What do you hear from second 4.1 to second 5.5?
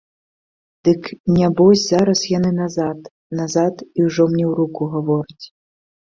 мне ў руку гавораць.